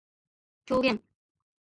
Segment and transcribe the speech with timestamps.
[0.65, 0.99] 狂言